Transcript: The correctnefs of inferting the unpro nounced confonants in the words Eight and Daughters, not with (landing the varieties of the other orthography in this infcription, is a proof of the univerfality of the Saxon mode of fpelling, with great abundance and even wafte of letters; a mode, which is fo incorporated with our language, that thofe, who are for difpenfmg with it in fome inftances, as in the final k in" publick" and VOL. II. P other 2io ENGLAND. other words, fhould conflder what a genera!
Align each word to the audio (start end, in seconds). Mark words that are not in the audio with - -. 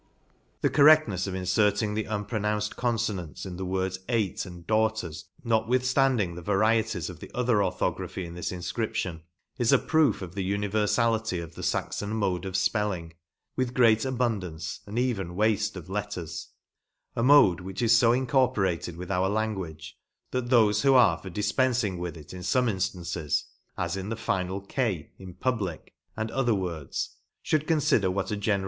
The 0.61 0.69
correctnefs 0.71 1.27
of 1.27 1.35
inferting 1.35 1.93
the 1.93 2.05
unpro 2.05 2.41
nounced 2.41 2.75
confonants 2.75 3.45
in 3.45 3.57
the 3.57 3.65
words 3.65 3.99
Eight 4.09 4.47
and 4.47 4.65
Daughters, 4.65 5.25
not 5.43 5.67
with 5.67 5.95
(landing 5.95 6.33
the 6.33 6.41
varieties 6.41 7.07
of 7.07 7.19
the 7.19 7.29
other 7.35 7.63
orthography 7.63 8.25
in 8.25 8.33
this 8.33 8.51
infcription, 8.51 9.21
is 9.59 9.71
a 9.71 9.77
proof 9.77 10.23
of 10.23 10.33
the 10.33 10.41
univerfality 10.51 11.43
of 11.43 11.53
the 11.53 11.61
Saxon 11.61 12.15
mode 12.15 12.45
of 12.45 12.55
fpelling, 12.55 13.11
with 13.55 13.75
great 13.75 14.03
abundance 14.03 14.79
and 14.87 14.97
even 14.97 15.35
wafte 15.35 15.75
of 15.75 15.87
letters; 15.87 16.47
a 17.15 17.21
mode, 17.21 17.59
which 17.61 17.83
is 17.83 17.99
fo 17.99 18.11
incorporated 18.11 18.97
with 18.97 19.11
our 19.11 19.29
language, 19.29 19.99
that 20.31 20.45
thofe, 20.49 20.81
who 20.81 20.95
are 20.95 21.19
for 21.19 21.29
difpenfmg 21.29 21.99
with 21.99 22.17
it 22.17 22.33
in 22.33 22.39
fome 22.41 22.71
inftances, 22.73 23.43
as 23.77 23.95
in 23.95 24.09
the 24.09 24.15
final 24.15 24.61
k 24.61 25.11
in" 25.19 25.33
publick" 25.35 25.93
and 26.17 26.31
VOL. 26.31 26.39
II. 26.39 26.45
P 26.45 26.51
other 26.51 26.51
2io 26.53 26.55
ENGLAND. 26.55 26.55
other 26.55 26.55
words, 26.55 27.17
fhould 27.45 27.65
conflder 27.67 28.11
what 28.11 28.31
a 28.31 28.35
genera! 28.35 28.59